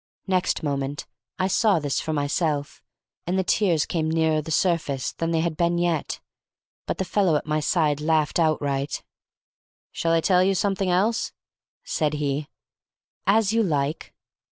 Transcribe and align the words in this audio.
Next 0.25 0.63
moment 0.63 1.05
I 1.37 1.45
saw 1.47 1.77
this 1.77 1.99
for 2.01 2.11
myself, 2.11 2.81
and 3.27 3.37
my 3.37 3.43
tears 3.43 3.85
came 3.85 4.09
nearer 4.09 4.41
the 4.41 4.49
surface 4.49 5.11
than 5.13 5.29
they 5.29 5.41
had 5.41 5.55
been 5.55 5.77
yet; 5.77 6.19
but 6.87 6.97
the 6.97 7.05
fellow 7.05 7.35
at 7.35 7.45
my 7.45 7.59
side 7.59 8.01
laughed 8.01 8.39
outright. 8.39 9.03
"Shall 9.91 10.13
I 10.13 10.19
tell 10.21 10.43
you 10.43 10.55
something 10.55 10.89
else?" 10.89 11.33
said 11.83 12.15
he. 12.15 12.47
"As 13.27 13.53
you 13.53 13.61
like." 13.61 14.11